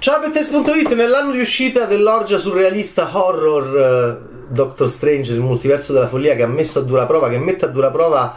[0.00, 6.34] Ciao Bettes.it, nell'anno di uscita dell'orgia surrealista horror uh, Doctor Strange, il multiverso della follia
[6.34, 8.34] che ha messo a dura prova, che mette a dura prova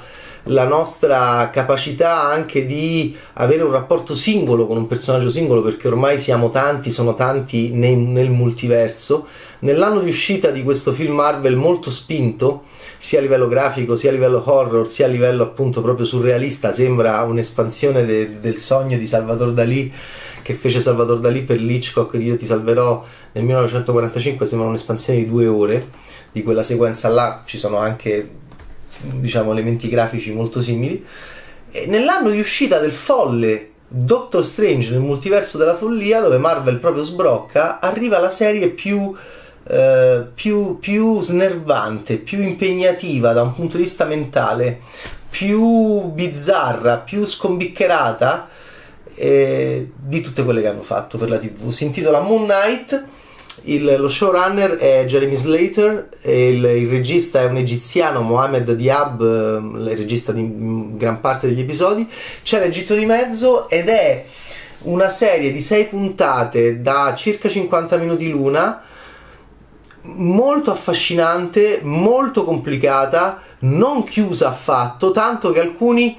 [0.48, 6.20] la nostra capacità anche di avere un rapporto singolo con un personaggio singolo perché ormai
[6.20, 9.26] siamo tanti, sono tanti nel, nel multiverso.
[9.60, 12.64] Nell'anno di uscita di questo film Marvel molto spinto,
[12.98, 17.22] sia a livello grafico, sia a livello horror, sia a livello appunto proprio surrealista, sembra
[17.22, 19.92] un'espansione de, del sogno di Salvador Dalì
[20.42, 23.02] che fece Salvador Dalì per l'Hitchcock di Io ti salverò
[23.32, 25.88] nel 1945 sembra un'espansione di due ore
[26.34, 28.30] di quella sequenza là ci sono anche
[29.02, 31.06] diciamo elementi grafici molto simili
[31.72, 37.04] e nell'anno di uscita del folle Doctor Strange nel multiverso della follia dove Marvel proprio
[37.04, 39.16] sbrocca arriva la serie più
[39.66, 44.82] Uh, più, più, snervante, più impegnativa da un punto di vista mentale,
[45.30, 48.50] più bizzarra, più scombiccherata
[49.16, 51.70] eh, di tutte quelle che hanno fatto per la TV.
[51.70, 53.06] Si intitola Moon Knight.
[53.66, 59.92] Il, lo showrunner è Jeremy Slater, il, il, regista è un egiziano, Mohamed Diab, eh,
[59.92, 62.10] il regista di gran parte degli episodi.
[62.42, 64.26] C'è l'Egitto di mezzo ed è
[64.80, 68.82] una serie di sei puntate da circa 50 minuti l'una,
[70.02, 76.18] molto affascinante, molto complicata, non chiusa affatto, tanto che alcuni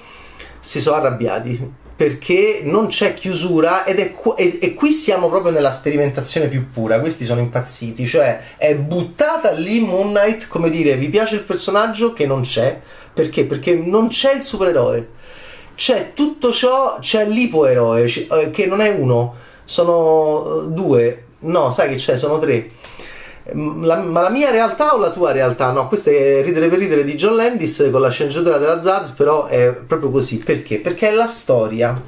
[0.58, 5.53] si sono arrabbiati perché non c'è chiusura ed è qu- e-, e, qui siamo proprio
[5.53, 6.98] nella sperimentazione più pura.
[7.00, 12.12] Questi sono impazziti, cioè è buttata lì Moon Knight come dire vi piace il personaggio
[12.12, 12.81] che non c'è
[13.15, 13.45] perché?
[13.45, 15.09] Perché non c'è il supereroe,
[15.77, 21.95] c'è tutto ciò, c'è l'ipoeroe c- che non è uno, sono due, no, sai che
[21.95, 22.70] c'è, sono tre
[23.53, 25.70] la, ma la mia realtà o la tua realtà?
[25.70, 29.47] No, questo è Ridere per ridere di John Landis con la sceneggiatura della Zaz, però
[29.47, 30.39] è proprio così.
[30.39, 30.78] Perché?
[30.78, 32.00] Perché è la storia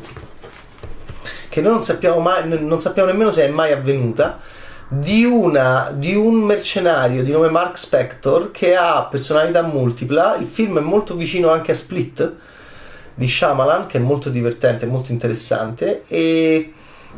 [1.48, 4.40] che noi non sappiamo, mai, non sappiamo nemmeno se è mai avvenuta
[4.88, 10.36] di, una, di un mercenario di nome Mark Spector che ha personalità multipla.
[10.36, 12.32] Il film è molto vicino anche a Split
[13.14, 16.72] di Shyamalan, che è molto divertente, molto interessante e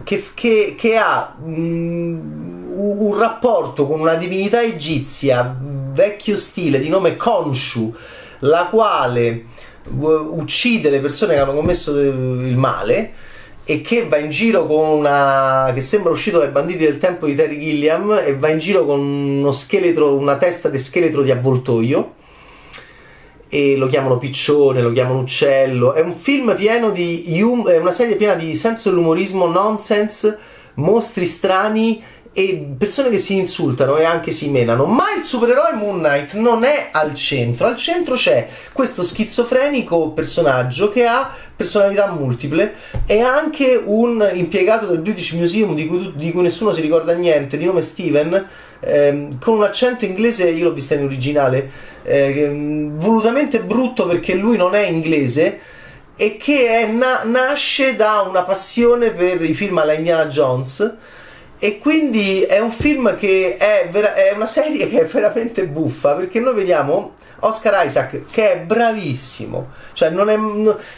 [0.04, 7.16] che, che, che ha mh, un rapporto con una divinità egizia vecchio stile di nome
[7.16, 7.94] Khonshu,
[8.40, 9.46] la quale
[9.90, 13.12] uccide le persone che hanno commesso il male
[13.64, 17.34] e che va in giro con una che sembra uscito dai banditi del tempo di
[17.34, 22.14] Terry Gilliam e va in giro con uno scheletro, una testa di scheletro di avvoltoio
[23.48, 25.94] e lo chiamano piccione, lo chiamano uccello.
[25.94, 27.24] È un film pieno di
[27.66, 30.38] è una serie piena di senso dell'umorismo, nonsense,
[30.74, 32.02] mostri strani
[32.32, 34.84] e persone che si insultano e anche si menano.
[34.84, 37.66] Ma il supereroe Moon Knight non è al centro.
[37.66, 42.74] Al centro c'è questo schizofrenico personaggio che ha personalità multiple
[43.06, 47.56] e anche un impiegato del British Museum di cui, di cui nessuno si ricorda niente,
[47.56, 48.46] di nome Steven,
[48.80, 51.70] ehm, con un accento inglese, io l'ho vista in originale,
[52.04, 52.50] eh,
[52.94, 55.60] volutamente brutto perché lui non è inglese
[56.16, 60.96] e che è, na- nasce da una passione per i film alla Indiana Jones
[61.58, 66.14] e quindi è un film che è, vera- è una serie che è veramente buffa
[66.14, 69.70] perché noi vediamo Oscar Isaac che è bravissimo.
[69.92, 70.38] Cioè non è,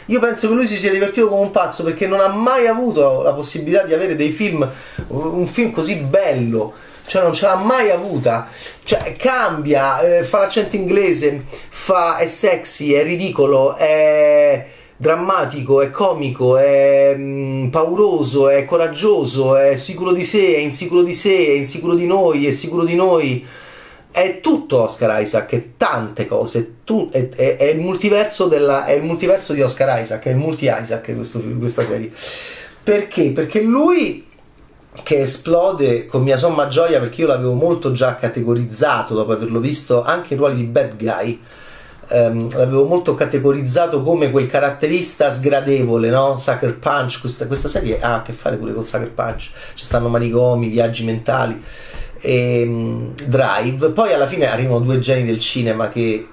[0.05, 3.23] io penso che lui si sia divertito come un pazzo perché non ha mai avuto
[3.23, 4.67] la possibilità di avere dei film
[5.07, 6.73] un film così bello.
[7.03, 8.47] Cioè non ce l'ha mai avuta,
[8.83, 14.65] cioè cambia, eh, fa l'accento inglese, fa, è sexy, è ridicolo, è
[15.01, 21.01] drammatico, è comico, è mh, mm, pauroso, è coraggioso, è sicuro di sé, è insicuro
[21.01, 23.43] di sé, è insicuro di noi, è sicuro di noi.
[24.11, 28.91] È tutto Oscar Isaac, è tante cose, tu, è, è, è, il multiverso della, è
[28.91, 32.11] il multiverso di Oscar Isaac, è il multi Isaac questo, questa serie.
[32.83, 33.31] Perché?
[33.31, 34.27] Perché lui
[35.03, 40.03] che esplode con mia somma gioia perché io l'avevo molto già categorizzato dopo averlo visto
[40.03, 41.39] anche in ruoli di bad guy
[42.11, 46.37] um, l'avevo molto categorizzato come quel caratterista sgradevole no?
[46.37, 50.09] Sucker Punch questa, questa, serie ha a che fare pure con Sucker Punch ci stanno
[50.09, 51.63] manicomi, viaggi mentali
[52.19, 56.27] e, um, Drive poi alla fine arrivano due geni del cinema che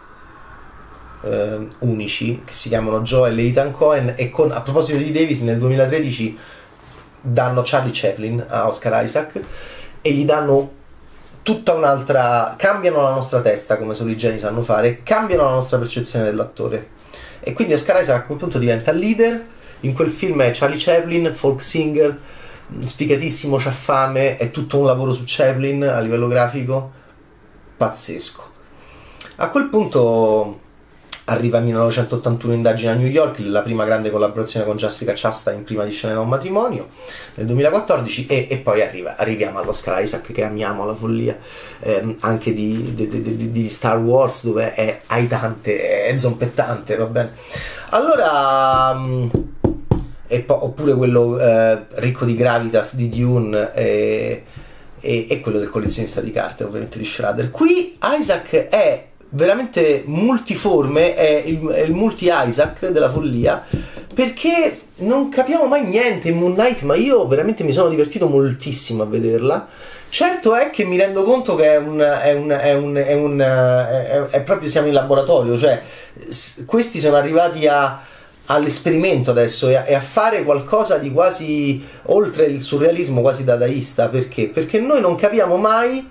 [1.23, 5.41] uh, unici che si chiamano Joel e Ethan Cohen e con, a proposito di Davis
[5.41, 6.39] nel 2013
[7.21, 9.41] danno Charlie Chaplin a Oscar Isaac
[10.01, 10.77] e gli danno
[11.49, 15.79] tutta un'altra cambiano la nostra testa come solo i geni sanno fare cambiano la nostra
[15.79, 16.89] percezione dell'attore.
[17.41, 19.47] E quindi Oscar Isaac a quel punto diventa leader.
[19.81, 22.19] In quel film è Charlie Chaplin folk singer
[22.81, 26.93] sfigatissimo c'ha fame è tutto un lavoro su Chaplin a livello grafico.
[27.79, 28.51] Pazzesco.
[29.37, 30.61] A quel punto
[31.29, 35.91] arriva 1981 indagine a New York, la prima grande collaborazione con Jessica Chastain prima di
[35.91, 36.89] scena da un matrimonio
[37.35, 41.39] nel 2014 e, e poi arriva, arriviamo all'Oscar Isaac che amiamo alla follia
[41.81, 47.33] ehm, anche di, di, di, di, Star Wars dove è aitante, è zompettante, va bene.
[47.91, 48.91] Allora...
[48.91, 49.31] Um,
[50.45, 54.45] po- oppure quello eh, ricco di gravitas di Dune e,
[55.01, 61.15] e, e, quello del collezionista di carte ovviamente di Schrader qui Isaac è veramente multiforme,
[61.15, 63.65] è il, è il multi-Isaac della follia,
[64.15, 69.03] perché non capiamo mai niente in Moon Knight, ma io veramente mi sono divertito moltissimo
[69.03, 69.69] a vederla.
[70.11, 74.29] Certo è che mi rendo conto che è un, è un, è un, è un
[74.31, 75.83] è, proprio siamo in laboratorio, cioè
[76.65, 78.01] questi sono arrivati a,
[78.47, 84.09] all'esperimento adesso e a, e a, fare qualcosa di quasi oltre il surrealismo, quasi dadaista.
[84.09, 84.49] Perché?
[84.49, 86.09] Perché noi non capiamo mai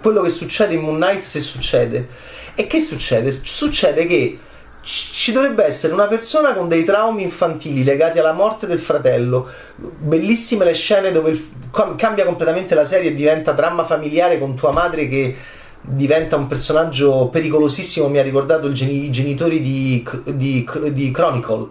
[0.00, 2.08] quello che succede in Moon Knight se succede.
[2.58, 3.30] E che succede?
[3.30, 4.38] Succede che
[4.82, 9.46] ci dovrebbe essere una persona con dei traumi infantili legati alla morte del fratello.
[9.76, 11.48] Bellissime le scene dove il,
[11.96, 15.36] cambia completamente la serie e diventa dramma familiare con tua madre che
[15.82, 18.08] diventa un personaggio pericolosissimo.
[18.08, 21.68] Mi ha ricordato i genitori di, di, di Chronicle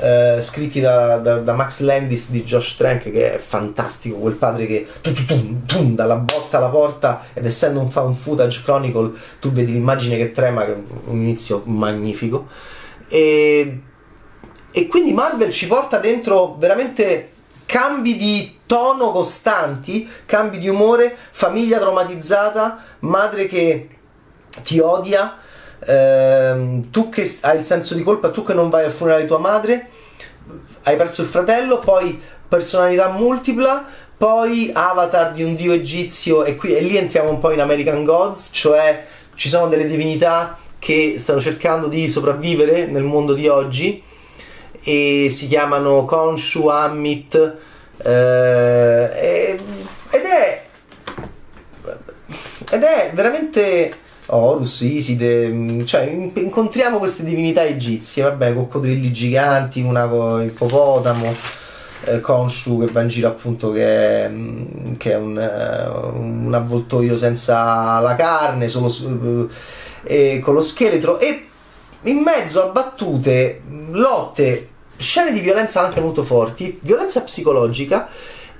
[0.00, 4.66] eh, scritti da, da, da, Max Landis di Josh Trank che è fantastico quel padre
[4.66, 9.52] che tum, tum, tum, dalla botta alla porta ed essendo un, un footage chronicle tu
[9.52, 10.76] vedi l'immagine che trema che è
[11.06, 12.46] un inizio magnifico.
[13.08, 13.80] E,
[14.70, 17.30] e quindi Marvel ci porta dentro veramente
[17.66, 23.88] cambi di tono costanti cambi di umore famiglia traumatizzata madre che
[24.62, 25.38] ti odia
[25.86, 29.28] ehm, tu che hai il senso di colpa, tu che non vai al funerale di
[29.28, 29.88] tua madre,
[30.82, 33.84] hai perso il fratello, poi personalità multipla,
[34.16, 38.04] poi avatar di un dio egizio e, qui, e lì entriamo un po' in American
[38.04, 44.02] Gods, cioè ci sono delle divinità che stanno cercando di sopravvivere nel mondo di oggi
[44.82, 47.56] e si chiamano Khonshu, Ammit
[47.98, 49.56] eh,
[50.10, 50.64] ed è
[52.70, 53.92] ed è veramente
[54.26, 56.02] Horus, Iside, mm, cioè
[56.34, 61.34] incontriamo queste divinità egizie, vabbè, coccodrilli giganti, una co- ippopotamo,
[62.04, 67.16] eh, Khonshu che va in giro appunto che mm, che è un, uh, un, avvoltoio
[67.16, 69.48] senza la carne, solo uh,
[70.02, 71.46] e con lo scheletro e
[72.02, 78.08] in mezzo a battute, lotte, scene di violenza anche molto forti, violenza psicologica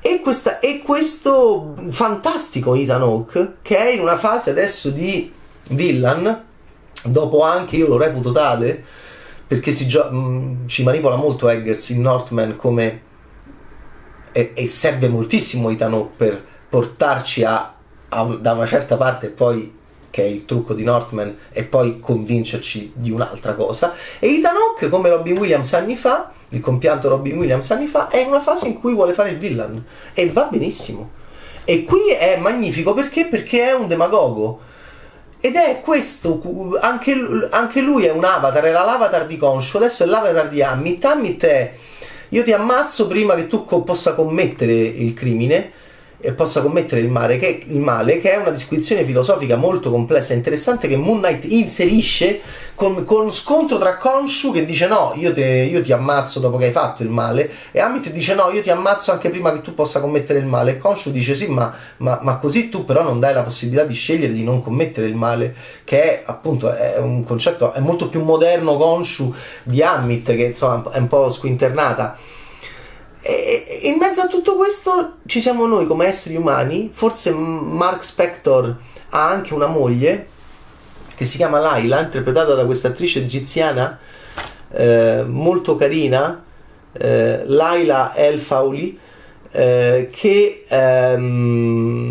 [0.01, 5.33] e, questa, e questo fantastico Ethan Hawke che è in una fase adesso di
[5.69, 6.45] Villan,
[7.05, 8.83] dopo anche io lo reputo tale,
[9.47, 13.03] perché gio- mh, mm, ci manipola molto Eggers in Northman come
[14.33, 17.75] e, e serve moltissimo Itano per portarci a,
[18.09, 19.75] a, da una certa parte e poi
[20.11, 23.93] che è il trucco di Northman e poi convincerci di un'altra cosa.
[24.19, 28.19] E Ethan Hawke come Robin Williams anni fa il compianto Robin Williams anni fa è
[28.19, 29.83] in una fase in cui vuole fare il villain
[30.15, 31.11] e va benissimo.
[31.65, 33.27] E qui è magnifico perché?
[33.27, 34.61] perché è un demagogo
[35.41, 36.41] ed è questo,
[36.81, 37.15] anche,
[37.51, 41.05] anche, lui è un avatar, era l'avatar di Conscio, adesso è l'avatar di Amit.
[41.05, 41.73] Amit è
[42.31, 45.71] io ti ammazzo prima che tu co- possa commettere il crimine
[46.19, 50.33] e possa commettere il male, che, il male, che è una disquisizione filosofica molto complessa
[50.33, 52.41] e interessante che Moon Knight inserisce
[52.75, 56.67] con, con scontro tra Khonshu che dice no, io, te, io, ti ammazzo dopo che
[56.67, 57.51] hai fatto il male.
[57.73, 60.73] E Amit dice no, io ti ammazzo anche prima che tu possa commettere il male.
[60.73, 63.95] E Khonshu dice sì, ma, ma, ma così tu però non dai la possibilità di
[63.95, 65.55] scegliere di non commettere il male,
[65.85, 70.91] che è appunto è un concetto, è molto più moderno Khonshu di Amit che insomma
[70.93, 72.17] è un po' squinternata
[73.27, 78.77] e in mezzo a tutto questo ci siamo noi come esseri umani, forse Mark Spector
[79.11, 80.29] ha anche una moglie
[81.17, 83.99] che si chiama Laila, interpretata da questa attrice egiziana
[84.71, 86.45] eh, molto carina,
[86.93, 88.97] eh, Laila El Fauli,
[89.51, 92.05] eh, che ehm,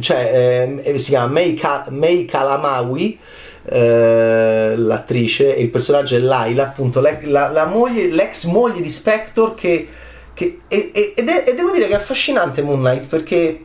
[0.00, 3.18] cioè, ehm, si chiama May, Ka- May Kalamawi,
[3.64, 8.88] eh, l'attrice, e il personaggio è Laila, appunto, la, la, la moglie, l'ex moglie di
[8.88, 9.88] Spector che
[10.42, 13.64] che, e, e, e, devo dire che è affascinante Moon Knight perché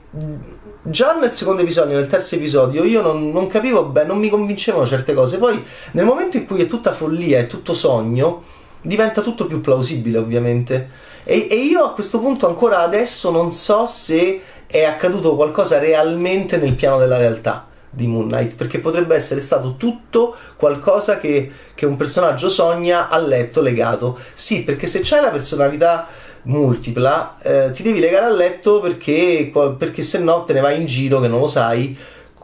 [0.84, 4.86] già nel secondo episodio, nel terzo episodio, io non, non capivo bene, non mi convincevano
[4.86, 5.38] certe cose.
[5.38, 8.44] Poi, nel momento in cui è tutta follia, è tutto sogno,
[8.82, 10.90] diventa tutto più plausibile, ovviamente.
[11.24, 16.58] E, e io a questo punto, ancora adesso, non so se è accaduto qualcosa realmente
[16.58, 21.86] nel piano della realtà di Moon Knight, perché potrebbe essere stato tutto qualcosa che, che
[21.86, 24.20] un personaggio sogna a letto legato.
[24.34, 26.08] Sì, perché se c'è la personalità
[26.48, 30.86] multipla, eh, ti devi legare a letto perché, perché se no te ne vai in
[30.86, 31.96] giro che non lo sai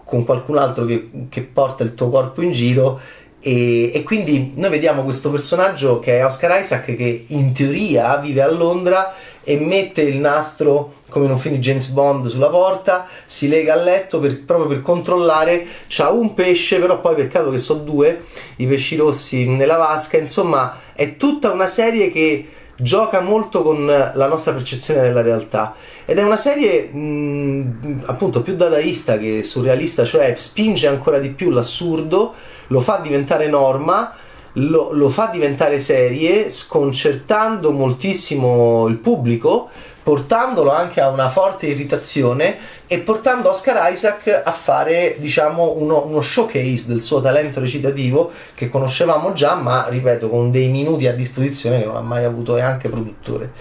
[0.03, 2.99] con qualcun altro che, che porta il tuo corpo in giro.
[3.39, 8.41] E, e, quindi noi vediamo questo personaggio che è Oscar Isaac che in teoria vive
[8.41, 13.05] a Londra e mette il nastro come in un film di James Bond sulla porta,
[13.25, 17.59] si lega al letto per, proprio per controllare, c'ha un pesce, però poi peccato che
[17.59, 18.23] sono due,
[18.55, 22.47] i pesci rossi nella vasca, insomma è tutta una serie che
[22.83, 25.73] gioca molto con la nostra percezione della realtà.
[26.05, 31.49] Ed è una serie mh, appunto più dadaista che surrealista, cioè spinge ancora di più
[31.49, 32.33] l'assurdo,
[32.67, 34.13] lo fa diventare norma,
[34.53, 39.69] lo, lo fa diventare serie, sconcertando moltissimo il pubblico
[40.03, 46.21] portandolo anche a una forte irritazione e portando Oscar Isaac a fare diciamo uno, uno,
[46.21, 51.79] showcase del suo talento recitativo che conoscevamo già ma ripeto con dei minuti a disposizione
[51.79, 53.51] che non ha mai avuto neanche produttore.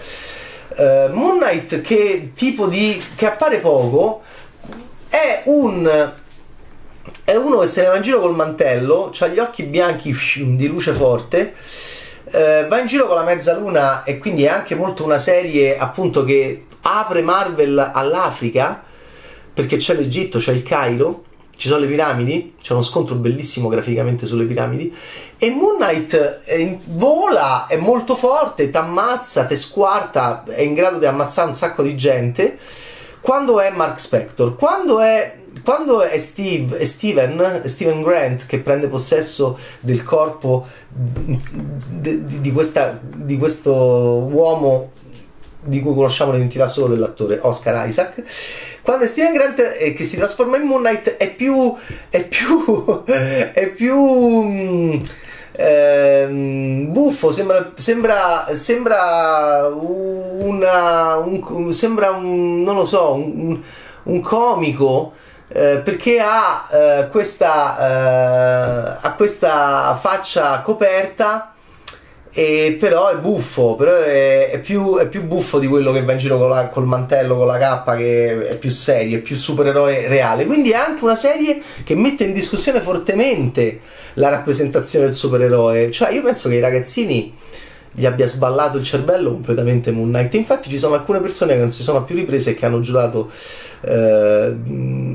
[0.75, 4.21] Uh, Moon Knight che tipo di che appare poco
[5.07, 6.11] è un
[7.23, 10.15] è uno che se ne va in giro col mantello ha gli occhi bianchi
[10.55, 11.53] di luce forte
[12.31, 16.23] eh, va in giro con la mezzaluna e quindi è anche molto una serie appunto
[16.23, 18.82] che apre Marvel all'Africa
[19.53, 24.25] perché c'è l'Egitto, c'è il Cairo, ci sono le piramidi, c'è uno scontro bellissimo graficamente
[24.25, 24.93] sulle piramidi
[25.37, 30.97] e Moon Knight eh, vola, è molto forte, ti ammazza, ti squarta, è in grado
[30.97, 32.57] di ammazzare un sacco di gente.
[33.21, 38.87] Quando è Mark Spector, quando è quando è, Steve, è Steven, Steven, Grant che prende
[38.87, 41.39] possesso del corpo di,
[41.89, 44.91] di, di, questa, di questo uomo
[45.65, 48.23] di cui conosciamo l'identità solo dell'attore Oscar Isaac
[48.81, 51.73] quando Steven Grant eh, che si trasforma in Moon Knight è più
[52.09, 55.01] è più è più
[55.51, 56.27] eh,
[56.89, 63.59] buffo sembra sembra sembra una un, sembra un non lo so un,
[64.03, 65.13] un comico
[65.55, 71.52] eh, perché ha, eh, questa, eh, ha questa faccia coperta
[72.35, 76.13] e però è buffo, però è, è, più, è, più, buffo di quello che va
[76.13, 80.07] in giro la, col mantello, con la cappa, che è più serio, è più supereroe
[80.07, 80.47] reale.
[80.47, 83.81] Quindi è anche una serie che mette in discussione fortemente
[84.15, 85.91] la rappresentazione del supereroe.
[85.91, 87.31] Cioè, io penso che i ragazzini
[87.91, 90.33] gli abbia sballato il cervello completamente Moon Knight.
[90.33, 93.29] Infatti, ci sono alcune persone che non si sono più riprese e che hanno giurato
[93.81, 94.57] eh,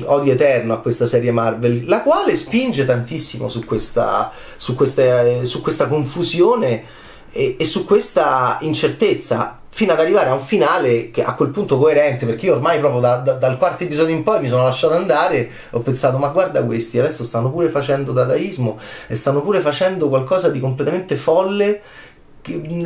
[0.05, 5.61] odio eterno a questa serie Marvel, la quale spinge tantissimo su questa, su questa, su
[5.61, 11.35] questa confusione e, e su questa incertezza fino ad arrivare a un finale che a
[11.35, 14.49] quel punto coerente perché io ormai proprio da, da, dal quarto episodio in poi mi
[14.49, 19.41] sono lasciato andare ho pensato ma guarda questi adesso stanno pure facendo dadaismo e stanno
[19.41, 21.81] pure facendo qualcosa di completamente folle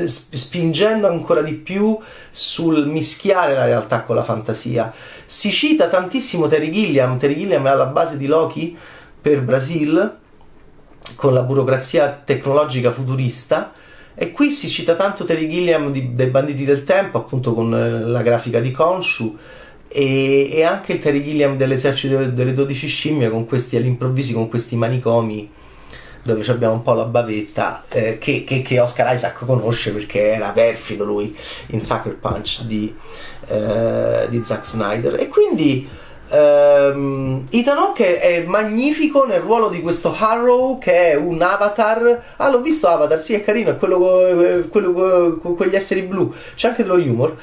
[0.06, 1.98] spingendo ancora di più
[2.30, 4.92] sul mischiare la realtà con la fantasia.
[5.26, 8.76] Si cita tantissimo Terry Gilliam, Terry Gilliam è alla base di Loki
[9.22, 10.18] per Brasil
[11.16, 13.72] con la burocrazia tecnologica futurista
[14.16, 18.02] e qui si cita tanto Terry Gilliam di, dei Banditi del Tempo, appunto con eh,
[18.02, 19.38] la grafica di Konshu
[19.88, 24.76] e, e anche il Terry Gilliam dell'esercito delle 12 scimmie con questi all'improvviso con questi
[24.76, 25.50] manicomi
[26.24, 30.50] dove abbiamo un po' la bavetta eh, che, che, che, Oscar Isaac conosce perché era
[30.50, 31.36] perfido lui
[31.68, 32.96] in Sucker Punch di,
[33.48, 35.20] eh, di Zack Snyder.
[35.20, 35.86] E quindi
[36.34, 42.24] ehm, Ethan Hawke è magnifico nel ruolo di questo Harrow che è un avatar.
[42.38, 46.34] Ah l'ho visto Avatar sì è carino è quello, quello con quegli esseri blu.
[46.56, 47.36] C'è anche dello humor.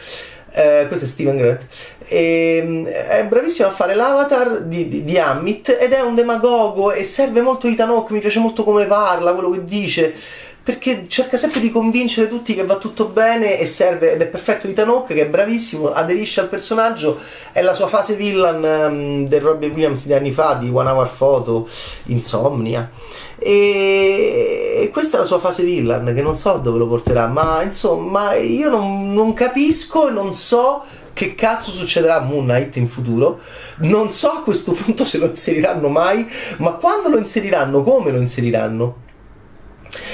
[0.52, 1.66] Eh, questo è Steven Grant.
[2.08, 6.92] E, ehm, è bravissimo a fare l'avatar di, di, di Amit ed è un demagogo
[6.92, 10.12] e serve molto Ethan Hawke, mi piace molto come parla, quello che dice
[10.62, 14.66] perché cerca sempre di convincere tutti che va tutto bene e serve ed è perfetto
[14.66, 17.18] Ethan Hawke che è bravissimo, aderisce al personaggio
[17.52, 21.10] è la sua fase villain um, del Robbie Williams di anni fa di One Hour
[21.16, 21.68] Photo
[22.04, 22.90] Insomnia
[23.38, 28.34] e questa è la sua fase villain che non so dove lo porterà ma insomma
[28.34, 33.40] io non, non capisco e non so che cazzo succederà a Moon Knight in futuro.
[33.80, 36.26] Non so a questo punto se lo inseriranno mai,
[36.58, 39.08] ma quando lo inseriranno, come lo inseriranno.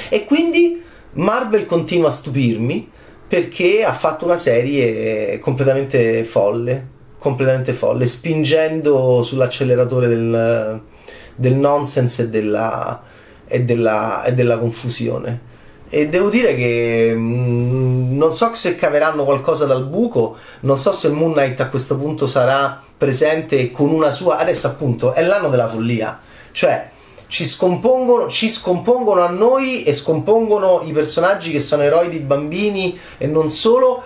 [0.09, 0.81] E quindi
[1.13, 2.91] Marvel continua a stupirmi
[3.27, 6.87] perché ha fatto una serie completamente folle,
[7.17, 10.81] completamente folle, spingendo sull'acceleratore del,
[11.35, 13.03] del nonsense e della,
[13.45, 15.55] e della, e della confusione.
[15.89, 20.91] E devo dire che mh, mm, non so se caveranno qualcosa dal buco, non so
[20.91, 24.37] se Moon Knight a questo punto sarà presente con una sua.
[24.37, 26.19] Adesso, appunto, è l'anno della follia.
[26.51, 26.89] Cioè,
[27.27, 32.97] ci scompongono, ci scompongono a noi e scompongono i personaggi che sono eroi di bambini
[33.17, 34.01] e non solo,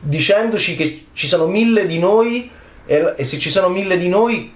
[0.00, 2.50] dicendoci che ci sono mille di noi
[2.84, 4.52] e, e se ci sono mille di noi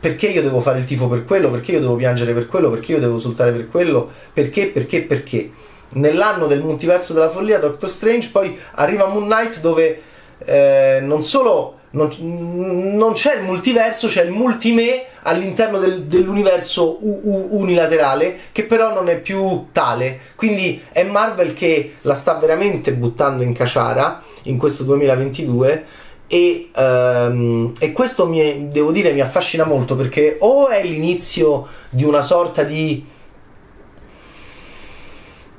[0.00, 2.92] perché io devo fare il tifo per quello, perché io devo piangere per quello, perché
[2.92, 5.50] io devo esultare per quello, perché, perché, perché.
[5.94, 10.02] Nell'anno del multiverso della follia, Doctor Strange, poi arriva Moon Knight dove
[10.44, 17.20] eh, non solo non, non, c'è il multiverso, c'è il multime all'interno del, dell'universo u,
[17.22, 20.20] u, unilaterale che però non è più tale.
[20.34, 25.84] Quindi è Marvel che la sta veramente buttando in caciara in questo 2022
[26.26, 32.04] e, um, e questo mi, devo dire mi affascina molto perché o è l'inizio di
[32.04, 33.02] una sorta di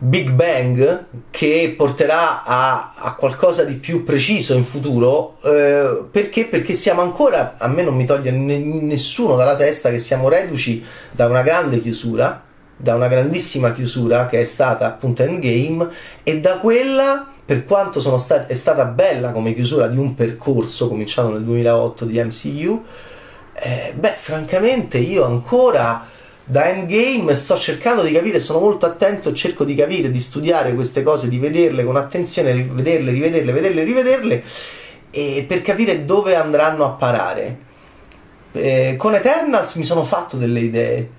[0.01, 6.45] Big Bang che porterà a, a, qualcosa di più preciso in futuro eh, perché?
[6.45, 11.25] perché siamo ancora a me non mi toglie nessuno dalla testa che siamo reduci da
[11.27, 12.41] una grande chiusura
[12.77, 15.89] da una grandissima chiusura che è stata appunto Endgame
[16.23, 21.31] e da quella per quanto stat- è stata bella come chiusura di un percorso cominciato
[21.31, 22.83] nel 2008 di MCU
[23.53, 26.07] eh, beh francamente io ancora
[26.49, 31.03] da Endgame sto cercando di capire, sono molto attento, cerco di capire, di studiare queste
[31.03, 34.43] cose, di vederle con attenzione, rivederle, rivederle, vederle, rivederle,
[35.11, 37.59] e per capire dove andranno a parare.
[38.53, 41.09] Eh, con Eternals mi sono fatto delle idee,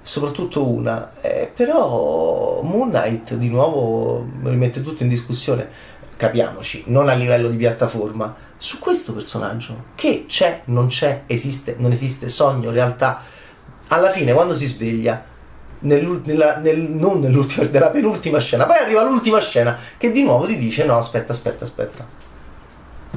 [0.00, 5.68] soprattutto una, eh, però Moon Knight di nuovo rimette tutto in discussione,
[6.16, 11.90] capiamoci, non a livello di piattaforma, su questo personaggio, che c'è, non c'è, esiste, non
[11.90, 13.31] esiste, sogno, realtà
[13.94, 15.24] alla fine quando si sveglia
[15.80, 20.56] nella, nel, non nell'ultima nella penultima scena poi arriva l'ultima scena che di nuovo ti
[20.56, 22.20] dice no aspetta aspetta aspetta.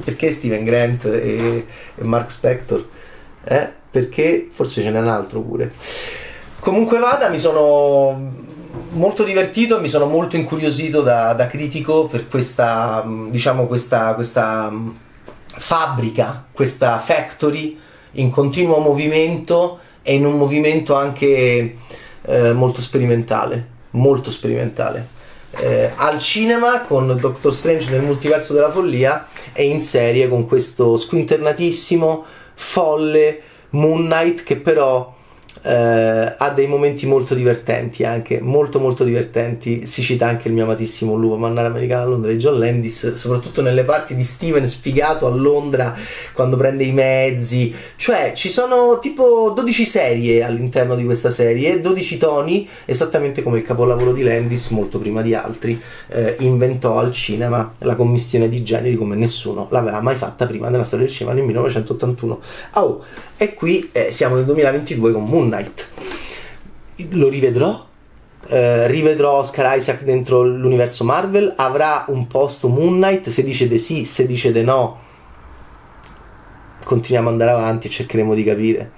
[0.04, 2.86] Perché Steven Grant e, e Mark Spector?
[3.44, 3.84] Eh?
[3.96, 5.72] perché forse ce n'è un altro pure.
[6.58, 8.44] Comunque vada mi sono
[8.90, 14.70] molto divertito mi sono molto incuriosito da, da critico per questa diciamo questa, questa
[15.46, 17.78] fabbrica questa factory
[18.12, 21.76] in continuo movimento e in un movimento anche
[22.22, 25.08] eh, molto sperimentale, molto sperimentale.
[25.50, 30.96] Eh, al cinema con Doctor Strange nel multiverso della follia e in serie con questo
[30.96, 35.15] squinternatissimo, folle Moon Knight che però
[35.66, 39.84] eh, ha dei momenti molto divertenti anche, molto molto divertenti.
[39.84, 43.62] Si cita anche il mio amatissimo lupo mannare americano a Londra di John Landis, soprattutto
[43.62, 45.96] nelle parti di Steven sfigato a Londra
[46.32, 47.74] quando prende i mezzi.
[47.96, 53.64] Cioè, ci sono tipo 12 serie all'interno di questa serie, 12 toni, esattamente come il
[53.64, 58.94] capolavoro di Landis, molto prima di altri, eh, inventò al cinema la commistione di generi
[58.94, 62.40] come nessuno l'aveva mai fatta prima nella storia del cinema nel 1981.
[62.74, 63.04] Oh,
[63.38, 65.88] e qui eh, siamo nel 2022 con Moon Knight.
[67.10, 67.84] Lo rivedrò?
[68.48, 71.52] Eh, rivedrò Oscar Isaac dentro l'universo Marvel?
[71.56, 73.28] Avrà un posto Moon Knight?
[73.28, 75.00] Se dice di sì, se dice di no,
[76.84, 78.90] continuiamo ad andare avanti e cercheremo di capire.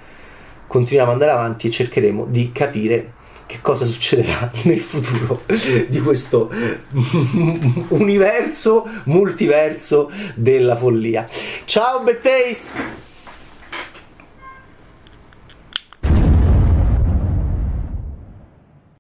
[0.66, 3.12] Continuiamo ad andare avanti e cercheremo di capire
[3.46, 5.42] che cosa succederà nel futuro
[5.86, 6.50] di questo
[7.88, 11.26] universo, multiverso della follia.
[11.64, 13.07] Ciao, Bad Taste!